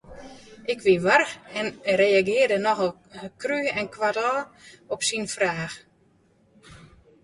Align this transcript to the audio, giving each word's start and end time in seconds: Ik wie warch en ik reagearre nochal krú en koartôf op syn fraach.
Ik 0.73 0.79
wie 0.85 0.99
warch 1.07 1.33
en 1.59 1.65
ik 1.71 1.77
reagearre 2.01 2.57
nochal 2.65 2.91
krú 3.41 3.59
en 3.79 3.87
koartôf 3.95 4.43
op 4.93 5.01
syn 5.09 5.25
fraach. 5.35 5.75